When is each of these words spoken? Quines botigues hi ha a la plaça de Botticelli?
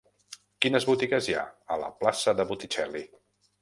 Quines 0.65 0.87
botigues 0.91 1.29
hi 1.33 1.37
ha 1.37 1.45
a 1.77 1.79
la 1.85 1.93
plaça 2.03 2.39
de 2.43 2.51
Botticelli? 2.55 3.09